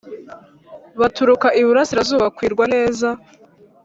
baturuka 0.99 1.47
iburasirazuba 1.61 2.25
bakirwa 2.27 2.65
neza 2.73 3.07